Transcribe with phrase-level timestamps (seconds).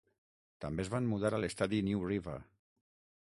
[0.63, 2.39] També es van mudar a l'estadi New River.